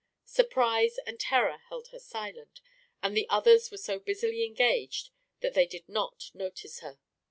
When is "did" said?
5.67-5.87